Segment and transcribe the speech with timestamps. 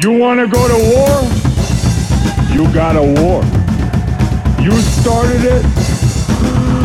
[0.00, 1.08] You want to go to war?
[2.54, 3.42] You got a war.
[4.62, 5.64] You started it.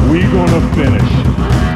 [0.10, 1.73] We gonna finish.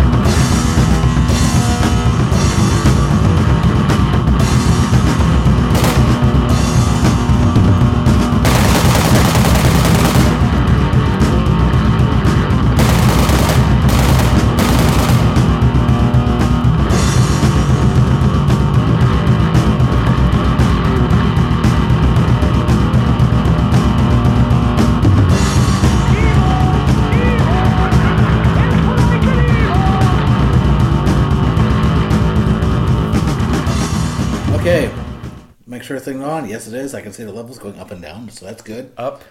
[35.90, 36.50] Everything's on.
[36.50, 36.94] Yes, it is.
[36.94, 38.92] I can see the levels going up and down, so that's good.
[38.98, 39.24] Up,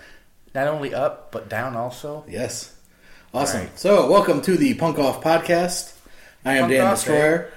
[0.54, 2.24] not only up but down also.
[2.26, 2.74] Yes.
[3.34, 3.60] Awesome.
[3.60, 3.78] Right.
[3.78, 5.92] So, welcome to the Punk Off Podcast.
[6.46, 7.52] I am Punk Dan Off, Destroyer,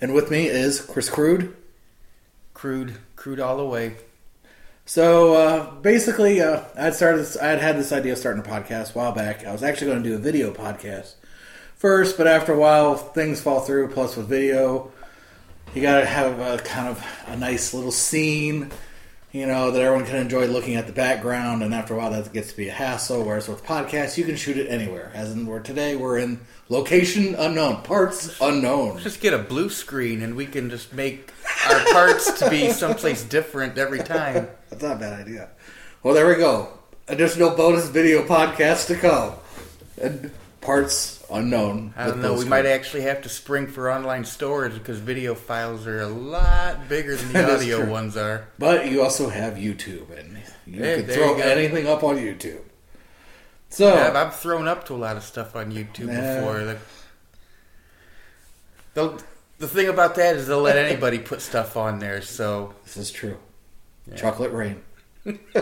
[0.00, 1.54] and with me is Chris Crude.
[2.52, 3.94] Crude, crude all the way.
[4.86, 7.18] So, uh, basically, uh, I'd started.
[7.20, 9.46] This, I'd had this idea of starting a podcast a while back.
[9.46, 11.14] I was actually going to do a video podcast
[11.76, 13.92] first, but after a while, things fall through.
[13.92, 14.90] Plus, with video,
[15.74, 18.70] you got to have a kind of a nice little scene,
[19.32, 21.62] you know, that everyone can enjoy looking at the background.
[21.62, 23.24] And after a while, that gets to be a hassle.
[23.24, 25.10] Whereas with podcasts, you can shoot it anywhere.
[25.14, 28.98] As in, where today we're in location unknown, parts unknown.
[28.98, 31.32] Just get a blue screen and we can just make
[31.68, 34.48] our parts to be someplace different every time.
[34.68, 35.48] That's not a bad idea.
[36.02, 36.78] Well, there we go.
[37.08, 39.34] Additional bonus video podcast to come.
[40.00, 41.94] And parts unknown.
[41.96, 42.34] I don't know.
[42.34, 46.88] We might actually have to spring for online storage because video files are a lot
[46.88, 48.48] bigger than the audio ones are.
[48.58, 52.60] But you also have YouTube, and you Hey, can throw you anything up on YouTube.
[53.68, 56.40] So, I've, I've thrown up to a lot of stuff on YouTube Yeah.
[56.40, 56.64] before.
[56.64, 56.78] The,
[58.94, 59.18] they'll-
[59.58, 62.20] the thing about that is they'll let anybody put stuff on there.
[62.20, 63.38] So this is true.
[64.16, 64.82] Chocolate rain.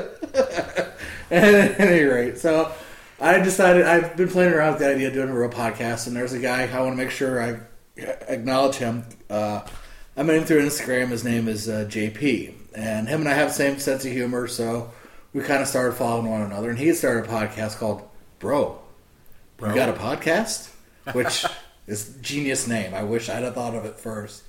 [1.31, 2.73] At any rate, so
[3.21, 6.17] I decided I've been playing around with the idea of doing a real podcast, and
[6.17, 7.61] there's a guy I want to make sure I
[8.29, 9.05] acknowledge him.
[9.29, 9.61] Uh,
[10.17, 11.09] I met him through Instagram.
[11.09, 14.47] His name is uh, JP, and him and I have the same sense of humor,
[14.47, 14.91] so
[15.35, 16.71] we kind of started following one another.
[16.71, 18.09] And he started a podcast called
[18.39, 18.79] Bro.
[19.59, 19.69] Bro?
[19.69, 20.71] You got a podcast,
[21.13, 21.45] which
[21.87, 22.95] is genius name.
[22.95, 24.45] I wish I'd have thought of it first.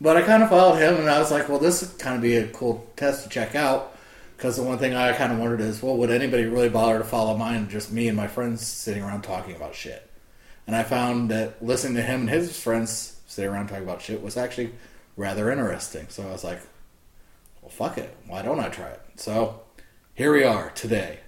[0.00, 2.22] But I kind of followed him, and I was like, well, this would kind of
[2.22, 3.96] be a cool test to check out.
[4.40, 7.04] Because the one thing I kind of wondered is, well, would anybody really bother to
[7.04, 7.68] follow mine?
[7.68, 10.10] Just me and my friends sitting around talking about shit.
[10.66, 14.22] And I found that listening to him and his friends sit around talking about shit
[14.22, 14.72] was actually
[15.14, 16.06] rather interesting.
[16.08, 16.58] So I was like,
[17.60, 18.16] well, fuck it.
[18.28, 19.02] Why don't I try it?
[19.16, 19.60] So
[20.14, 21.18] here we are today.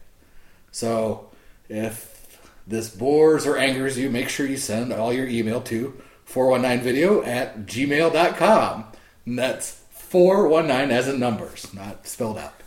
[0.71, 1.29] So
[1.69, 7.27] if this bores or angers you, make sure you send all your email to 419video
[7.27, 8.85] at gmail.com.
[9.27, 12.62] And that's 419 as in numbers, not spelled out.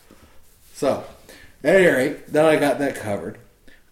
[0.76, 1.06] So,
[1.64, 3.38] at any rate, then I got that covered.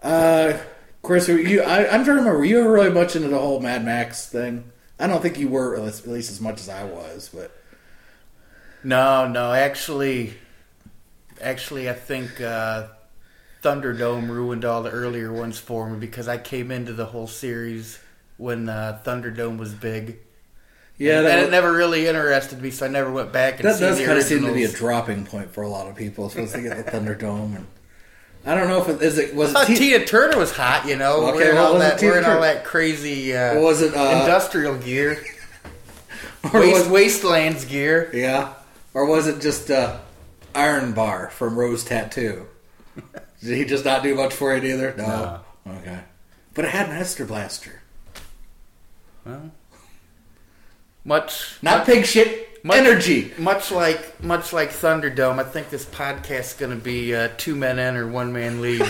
[0.02, 0.58] Uh,
[1.02, 3.86] Chris, you, I, I'm trying to remember, were you really much into the whole Mad
[3.86, 4.66] Max thing?
[5.00, 7.56] I don't think you were, at least, at least as much as I was, but
[8.84, 9.54] no, no.
[9.54, 10.34] Actually,
[11.40, 12.88] actually, I think uh,
[13.64, 17.98] Thunderdome ruined all the earlier ones for me because I came into the whole series
[18.36, 20.18] when uh, Thunderdome was big.
[20.98, 23.80] Yeah, and, that, it never really interested me, so I never went back and that
[23.80, 26.30] does kind of seem to be a dropping point for a lot of people.
[26.30, 27.68] Supposed to get the Thunderdome, and
[28.46, 30.96] I don't know if it is it was it T- Tina Turner was hot, you
[30.96, 31.28] know.
[31.28, 34.78] Okay, wearing well, all was that, wearing all that crazy uh, was it uh, industrial
[34.78, 35.24] gear,
[36.53, 38.12] or waste, was, wastelands gear.
[38.14, 38.53] yeah,
[38.94, 39.98] or was it just uh,
[40.53, 42.46] Iron Bar from Rose Tattoo?
[43.42, 44.94] Did he just not do much for it either?
[44.96, 45.40] No.
[45.68, 46.02] Okay,
[46.53, 47.82] but it had an Master Blaster,
[49.26, 49.52] Well,
[51.06, 52.64] much not much, pig shit.
[52.66, 53.31] much- energy.
[53.38, 57.56] Much like much like Thunderdome, I think this podcast is going to be uh, two
[57.56, 58.90] men enter, one man leaves.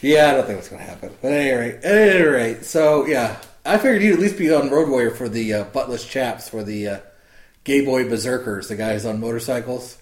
[0.00, 1.12] Yeah, I don't think it's going to happen.
[1.20, 3.36] But at any rate, at any rate, so yeah,
[3.66, 6.62] I figured you'd at least be on Road Warrior for the uh, buttless chaps, for
[6.62, 6.98] the uh,
[7.64, 9.98] gay boy berserkers, the guys on motorcycles.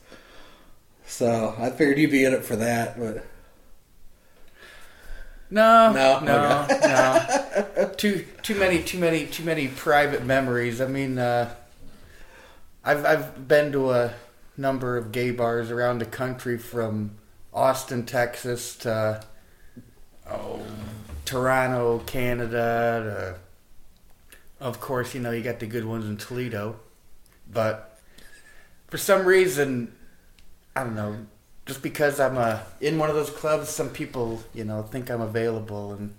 [1.06, 3.24] So I figured you'd be in it for that, but
[5.50, 6.20] No, No?
[6.20, 7.42] no, no.
[7.96, 10.80] Too too many, too many, too many private memories.
[10.80, 11.54] I mean, uh,
[12.84, 14.14] I've I've been to a
[14.56, 17.12] number of gay bars around the country, from
[17.52, 19.22] Austin, Texas, to
[20.30, 20.62] oh,
[21.24, 23.38] Toronto, Canada.
[24.60, 26.76] To, of course, you know you got the good ones in Toledo,
[27.50, 27.98] but
[28.88, 29.92] for some reason,
[30.74, 31.16] I don't know
[31.66, 35.20] just because I'm a in one of those clubs, some people you know think I'm
[35.20, 36.14] available, and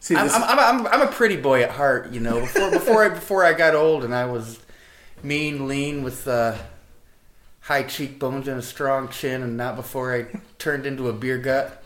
[0.00, 2.12] see, I'm, I'm, I'm, I'm, a pretty boy at heart.
[2.12, 4.58] You know, before before I before I got old and I was
[5.22, 6.56] mean, lean, with uh,
[7.60, 10.26] high cheekbones and a strong chin, and not before I
[10.58, 11.82] turned into a beer gut.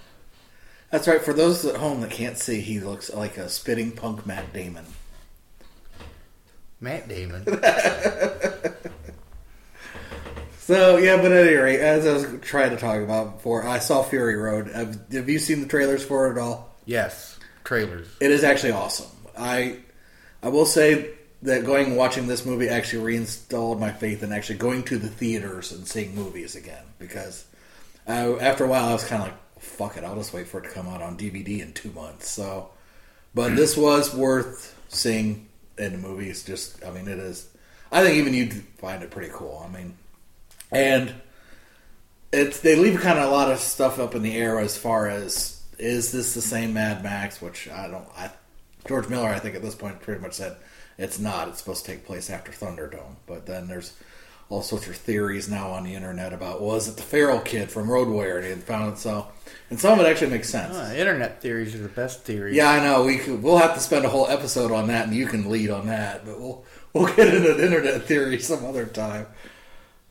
[0.91, 1.21] That's right.
[1.21, 4.87] For those at home that can't see, he looks like a spitting punk Matt Damon.
[6.81, 7.45] Matt Damon.
[10.71, 13.81] So yeah, but at any rate, as I was trying to talk about before, I
[13.81, 14.69] saw Fury Road.
[14.69, 16.77] Have, have you seen the trailers for it at all?
[16.87, 17.40] yes,
[17.71, 18.09] trailers.
[18.21, 19.07] It is actually awesome.
[19.39, 19.77] I
[20.43, 21.11] I will say
[21.43, 25.09] that going and watching this movie actually reinstalled my faith in actually going to the
[25.09, 27.47] theaters and seeing movies again because
[28.09, 30.59] uh, after a while I was kind of like, fuck it, I'll just wait for
[30.59, 32.29] it to come out on DVD in two months.
[32.29, 32.71] So,
[33.37, 35.47] but this was worth seeing
[35.79, 36.43] in the movies.
[36.43, 37.49] Just, I mean, it is.
[37.93, 39.65] I think even you'd find it pretty cool.
[39.65, 39.97] I mean,
[40.73, 41.15] and
[42.33, 45.07] it's they leave kind of a lot of stuff up in the air as far
[45.07, 47.41] as is this the same Mad Max?
[47.41, 48.07] Which I don't.
[48.17, 48.31] I
[48.87, 50.57] George Miller, I think at this point pretty much said
[50.99, 51.49] it's not.
[51.49, 53.17] It's supposed to take place after Thunderdome.
[53.27, 53.95] But then there's
[54.49, 57.91] all sorts of theories now on the internet about was it the feral kid from
[57.91, 58.37] Road Warrior?
[58.37, 59.29] And he had found it so,
[59.71, 60.75] and some of it actually makes sense.
[60.77, 62.57] Ah, internet theories are the best theories.
[62.57, 63.05] Yeah, I know.
[63.05, 65.71] We could, we'll have to spend a whole episode on that, and you can lead
[65.71, 66.27] on that.
[66.27, 69.27] But we'll we'll get into the internet theory some other time.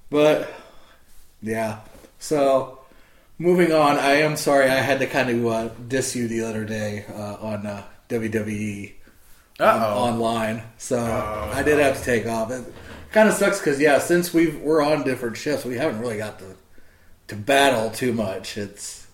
[0.10, 0.52] But
[1.42, 1.82] yeah,
[2.18, 2.79] so
[3.40, 3.98] moving on.
[3.98, 7.38] I am sorry I had to kind of uh, diss you the other day uh,
[7.42, 8.96] on uh, WWE
[9.60, 9.98] on- Uh-oh.
[9.98, 10.64] online.
[10.78, 11.00] So
[11.54, 12.52] I did have to take off.
[12.52, 12.66] It
[13.12, 16.40] kind of sucks because yeah, since we we're on different shifts, we haven't really got
[16.40, 16.58] to
[17.30, 18.58] to battle too much.
[18.58, 19.08] It's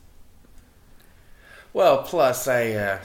[1.74, 3.04] Well, plus I uh,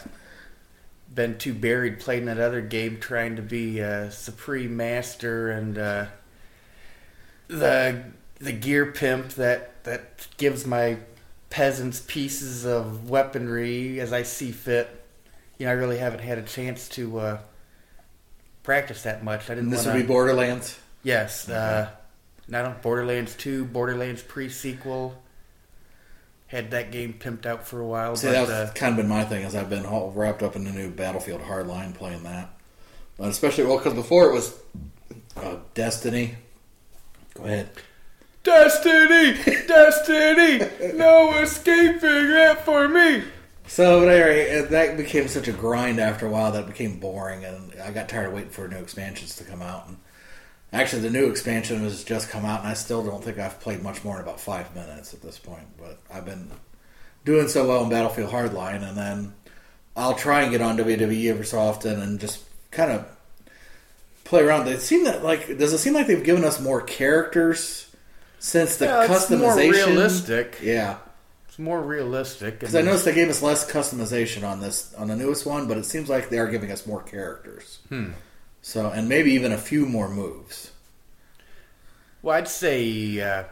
[1.13, 6.07] been too buried playing that other game, trying to be uh, supreme master and uh,
[7.49, 8.05] the
[8.39, 10.99] the gear pimp that that gives my
[11.51, 14.89] peasants pieces of weaponry as I see fit.
[15.59, 17.39] You know, I really haven't had a chance to uh,
[18.63, 19.51] practice that much.
[19.51, 19.71] I didn't.
[19.71, 20.79] this wanna, would be Borderlands.
[21.03, 21.49] Yes.
[21.49, 21.91] Uh,
[22.49, 25.23] not on Borderlands 2, Borderlands pre sequel.
[26.47, 28.17] Had that game pimped out for a while.
[28.17, 29.45] See, but, that's uh, kind of been my thing.
[29.45, 32.51] as I've been all wrapped up in the new Battlefield Hardline playing that,
[33.17, 34.59] but especially well because before it was
[35.37, 36.35] uh, Destiny.
[37.35, 37.71] Go ahead.
[38.43, 39.35] Destiny!
[39.67, 40.95] Destiny!
[40.95, 43.25] No escaping it for me!
[43.67, 46.99] So, but anyway, uh, that became such a grind after a while that it became
[46.99, 49.87] boring, and I got tired of waiting for new expansions to come out.
[49.87, 49.99] And
[50.73, 53.83] actually, the new expansion has just come out, and I still don't think I've played
[53.83, 55.67] much more than about five minutes at this point.
[55.79, 56.51] But I've been
[57.25, 59.35] doing so well in Battlefield Hardline, and then
[59.95, 63.07] I'll try and get on WWE every so often and just kind of
[64.25, 64.65] play around.
[64.65, 67.90] They seem that like does it seem like they've given us more characters
[68.41, 69.39] since the Yeah, it's customization?
[69.39, 70.59] more realistic.
[70.63, 70.97] Yeah.
[71.49, 72.59] It's more realistic.
[72.59, 75.77] Because I noticed they gave us less customization on this on the newest one, but
[75.79, 77.79] it seems like they are giving us more characters.
[77.89, 78.11] Hmm.
[78.63, 80.73] So and maybe even a few more moves.
[82.23, 83.45] Well, I'd say uh,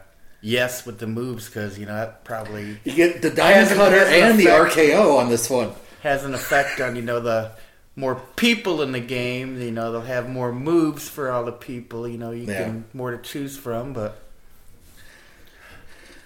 [0.43, 4.39] yes with the moves because, you know, that probably You get the diamond cutter and
[4.39, 4.47] the.
[4.47, 5.73] RKO on this one.
[6.03, 7.53] has an effect on, you know, the
[7.97, 9.61] more people in the game.
[9.61, 12.07] You know, they'll have more moves for all the people.
[12.07, 12.65] You know, you Yeah.
[12.65, 14.23] can more to choose from, but.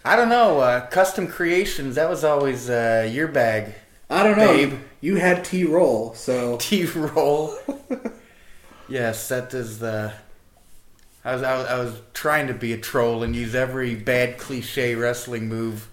[0.04, 0.60] I don't know.
[0.60, 3.74] Uh, custom creations, that was always uh, your bag.
[4.10, 4.48] I don't know.
[4.48, 4.78] Babe.
[5.00, 7.56] You had T roll, so T roll.
[8.88, 10.12] yes, that is the.
[11.24, 14.38] I was, I was I was trying to be a troll and use every bad
[14.38, 15.88] cliche wrestling move.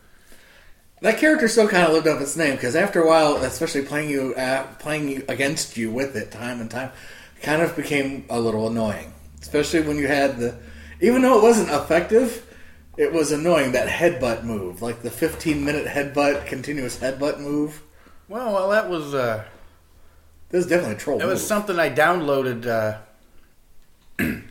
[1.01, 2.55] that character still kind of lived up its name.
[2.55, 6.59] Because after a while, especially playing you uh, playing you against you with it time
[6.59, 6.91] and time,
[7.43, 9.13] kind of became a little annoying.
[9.41, 10.57] Especially when you had the,
[10.99, 12.45] even though it wasn't effective,
[12.99, 17.81] it was annoying that headbutt move, like the 15 minute headbutt, continuous headbutt move.
[18.27, 19.45] Well, well, that was uh,
[20.49, 21.17] This is definitely a troll.
[21.17, 21.29] Move.
[21.29, 22.67] It was something I downloaded.
[24.19, 24.41] Uh,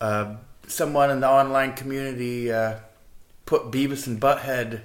[0.00, 0.36] uh,
[0.68, 2.76] someone in the online community uh,
[3.44, 4.82] put Beavis and Butthead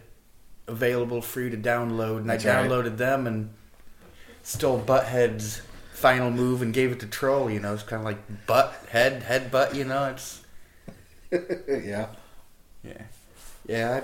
[0.67, 2.67] available for you to download, and That's I right.
[2.71, 3.53] downloaded them and
[4.41, 5.61] stole Butthead's
[5.93, 7.51] final move and gave it to Troll.
[7.51, 9.75] You know, it's kind of like butt head head butt.
[9.75, 10.41] You know, it's
[11.67, 12.07] yeah.
[12.85, 13.01] Yeah,
[13.67, 13.91] yeah.
[13.91, 13.97] I,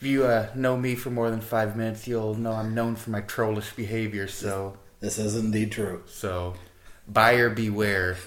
[0.00, 3.10] if you uh, know me for more than five minutes, you'll know I'm known for
[3.10, 4.26] my trollish behavior.
[4.28, 6.02] So, This is indeed true.
[6.06, 6.54] so
[7.08, 8.16] buyer beware.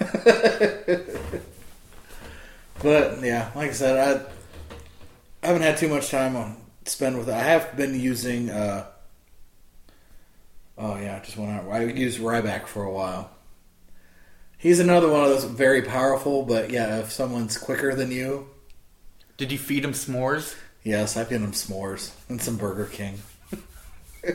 [2.82, 4.20] But yeah, like I said, I,
[5.42, 7.34] I haven't had too much time on spend with it.
[7.34, 8.50] I have been using.
[8.50, 8.86] Uh,
[10.76, 11.70] oh yeah, I just went out.
[11.72, 13.30] I used Ryback for a while.
[14.58, 18.48] He's another one of those very powerful, but yeah, if someone's quicker than you,
[19.36, 20.56] Did you feed him s'mores?
[20.86, 23.18] yes, I've given him s'mores and some Burger King.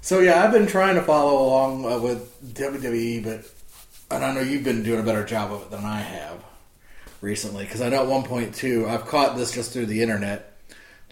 [0.00, 3.48] so yeah, I've been trying to follow along uh, with WWE, but
[4.10, 6.44] and I know you've been doing a better job of it than I have
[7.20, 10.52] recently, because I know at one point too, I've caught this just through the internet.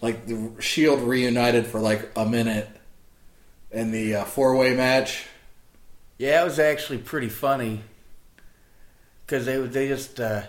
[0.01, 2.69] Like the Shield reunited for like a minute
[3.71, 5.25] in the uh, four way match.
[6.17, 7.81] Yeah, it was actually pretty funny
[9.25, 10.43] because they they just uh,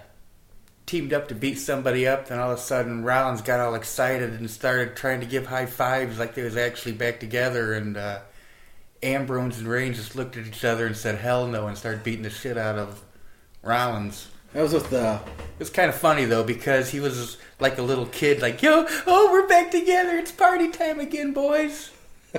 [0.87, 2.28] teamed up to beat somebody up.
[2.28, 5.66] Then all of a sudden, Rollins got all excited and started trying to give high
[5.66, 7.75] fives like they was actually back together.
[7.75, 8.21] And uh,
[9.02, 12.23] Ambrose and Reigns just looked at each other and said "Hell no" and started beating
[12.23, 13.02] the shit out of
[13.62, 14.28] Rollins.
[14.52, 17.83] That was with the It was kind of funny though because he was like a
[17.83, 20.16] little kid, like "Yo, oh, we're back together!
[20.16, 21.90] It's party time again, boys!"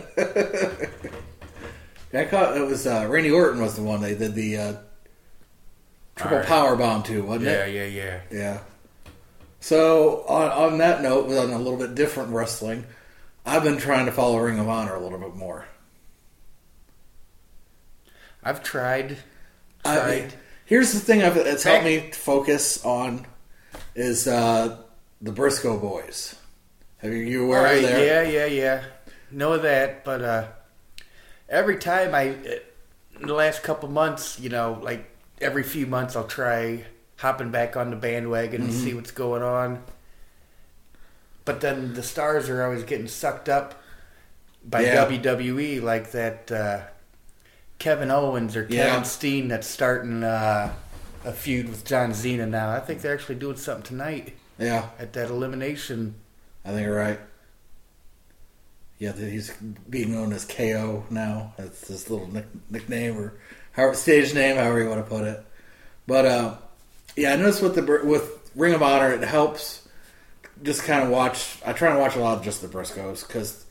[2.14, 4.74] I caught it was uh, Randy Orton was the one they did the uh,
[6.18, 6.48] triple Alright.
[6.50, 7.74] power bomb too, wasn't Yeah, it?
[7.74, 8.20] yeah, yeah.
[8.32, 8.38] Yeah.
[8.38, 8.60] Yeah.
[9.60, 12.86] So on, on that note, on a little bit different wrestling,
[13.46, 15.66] I've been trying to follow Ring of Honor a little bit more.
[18.44, 19.18] I've tried,
[19.84, 20.34] I- tried.
[20.66, 23.26] here's the thing I've, it's helped me focus on
[23.96, 24.78] is uh,
[25.22, 26.36] the Briscoe boys.
[27.00, 28.26] Have you, you aware Right, of their?
[28.26, 28.84] Yeah, yeah, yeah.
[29.32, 30.48] Know that, but uh,
[31.50, 32.22] every time I,
[33.20, 35.10] in the last couple months, you know, like
[35.42, 36.86] every few months, I'll try
[37.18, 38.84] hopping back on the bandwagon and Mm-hmm.
[38.84, 39.84] see what's going on.
[41.46, 43.82] But then the stars are always getting sucked up
[44.64, 45.06] by Yeah.
[45.06, 46.82] WWE, like that uh,
[47.80, 49.02] Kevin Owens or Kevin Yeah.
[49.04, 50.74] Steen that's starting uh,
[51.24, 52.72] a feud with John Cena now.
[52.72, 56.16] I think they're actually doing something tonight Yeah, at that elimination.
[56.66, 57.20] I think you're right.
[59.00, 59.54] Yeah, he's
[59.90, 61.54] being known as KO now.
[61.58, 63.34] That's his little nick, nickname or
[63.78, 65.42] however stage name, however you want to put it.
[66.06, 66.56] But uh,
[67.16, 69.88] yeah, I noticed with the with Ring of Honor, it helps
[70.64, 71.60] just kind of watch.
[71.66, 73.66] I try to watch a lot of just the Briscoes because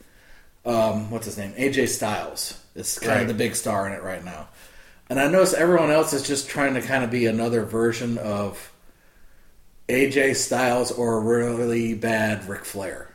[0.65, 1.53] um, what's his name?
[1.53, 3.21] AJ Styles is kind Right.
[3.21, 4.47] of the big star in it right now,
[5.09, 8.71] and I notice everyone else is just trying to kind of be another version of
[9.89, 13.09] AJ Styles or a really bad Ric Flair.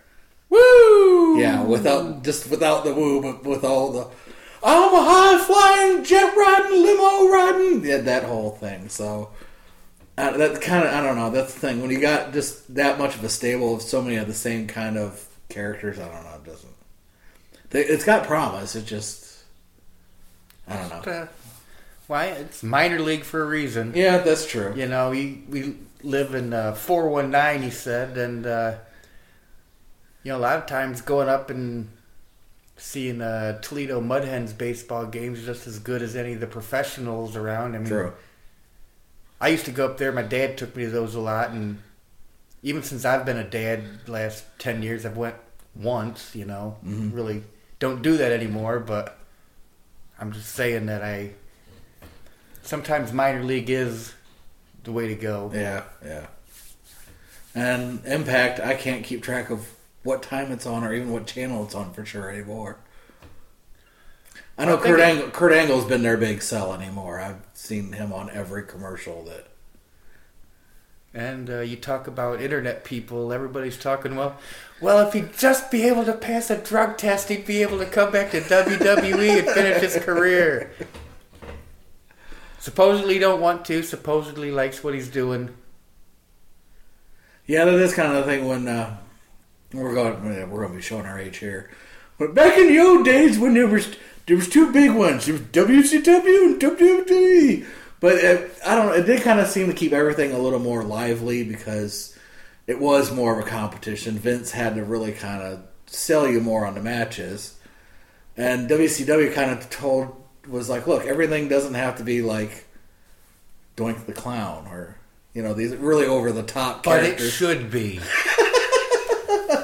[0.49, 1.39] Woo!
[1.39, 4.07] Yeah, without just without the woo, but with all the
[4.65, 8.89] I'm a high flying jet riding limo riding yeah, that whole thing.
[8.89, 9.31] So
[10.17, 11.31] uh, that kind of I don't know.
[11.31, 14.17] That's the thing when you got just that much of a stable of so many
[14.17, 15.99] of the same kind of characters.
[15.99, 16.35] I don't know.
[16.37, 16.75] It doesn't.
[17.71, 18.77] They, it's got promise.
[18.77, 19.45] It just
[20.69, 21.13] I don't know.
[21.13, 21.27] Uh,
[22.07, 22.27] why?
[22.27, 23.93] It's minor league for a reason.
[23.95, 24.75] Yeah, that's true.
[24.77, 27.63] You know, we we live in uh, four one nine.
[27.63, 28.75] He said, and uh,
[30.23, 31.89] you know, a lot of times going up and
[32.83, 37.37] seeing uh, Toledo Mud Hens baseball games just as good as any of the professionals
[37.37, 37.77] around.
[37.77, 38.13] I mean, True.
[39.41, 40.11] I used to go up there.
[40.11, 41.81] My dad took me to those a lot, and
[42.63, 45.37] even since I've been a dad, the last ten years, I've went
[45.77, 46.35] once.
[46.35, 47.15] You know, Mhm.
[47.15, 47.45] really
[47.79, 48.81] don't do that anymore.
[48.81, 49.17] But
[50.19, 51.31] I'm just saying that I
[52.63, 54.13] sometimes minor league is
[54.83, 55.53] the way to go.
[55.55, 56.27] Yeah, yeah.
[57.55, 59.69] And Impact, I can't keep track of
[60.03, 62.79] what time it's on or even what channel it's on for sure anymore.
[64.59, 67.21] I know I Kurt Angle, Kurt Angle's been their big sell anymore.
[67.21, 69.49] I've seen him on every commercial that.
[71.15, 73.33] And uh, you talk about internet people.
[73.33, 74.17] Everybody's talking.
[74.17, 74.39] Well,
[74.81, 77.87] well, if he'd just be able to pass a drug test, he'd be able to
[77.87, 80.73] come back to WWE and finish his career.
[82.59, 83.83] Supposedly don't want to.
[83.83, 85.55] Supposedly likes what he's doing.
[87.47, 88.97] Yeah, that is kind of the thing when uh,
[89.73, 90.23] we're going.
[90.51, 91.71] We're going to be showing our age here.
[92.19, 95.35] But back in the old days when there was there was two big ones, there
[95.35, 97.67] was WCW and WWE.
[98.01, 98.99] But it, I don't.
[98.99, 102.17] It did kind of seem to keep everything a little more lively because
[102.67, 104.19] it was more of a competition.
[104.19, 107.59] Vince had to really kind of sell you more on the matches,
[108.37, 110.17] and WCW kind of told
[110.49, 112.67] was like, look, everything doesn't have to be like
[113.77, 114.99] Doink the Clown or
[115.35, 118.01] you know these really over the top But it should be.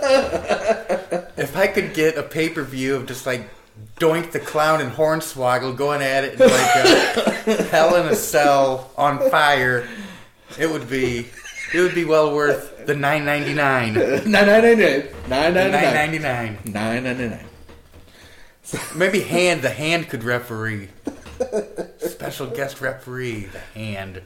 [0.09, 3.49] if I could get a pay per view of just like
[4.01, 8.91] Doink the Clown and Hornswoggle going at it in like a Hell in a Cell
[8.97, 9.89] on fire,
[10.59, 11.29] it would be
[11.75, 13.95] it would be well worth the nine ninety nine.
[13.95, 16.59] Nine nine nine nine nine nine Nine nine ninety nine.
[16.65, 17.47] nine nine nine.
[18.95, 20.89] Maybe hand the hand could referee.
[21.99, 24.23] Special guest referee, the hand.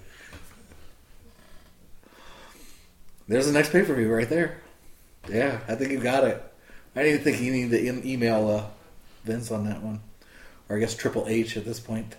[3.29, 4.59] There's the next pay per view right there.
[5.29, 6.43] Yeah, I think you got it.
[6.95, 8.65] I didn't even think you need to em- email uh,
[9.25, 10.01] Vince on that one,
[10.69, 12.17] or I guess Triple H at this point.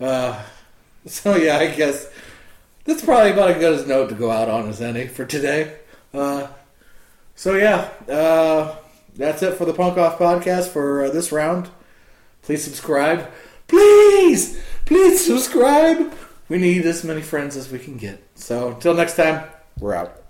[0.00, 0.42] Uh,
[1.06, 2.08] so yeah, I guess
[2.84, 5.76] that's probably about as good as note to go out on as any for today.
[6.14, 6.48] Uh,
[7.34, 8.76] so yeah, uh,
[9.14, 11.68] that's it for the Punk Off podcast for uh, this round.
[12.42, 13.30] Please subscribe.
[13.66, 16.14] Please, Please subscribe.
[16.48, 18.22] We need as many friends as we can get.
[18.36, 19.48] So until next time,
[19.80, 20.25] we're out.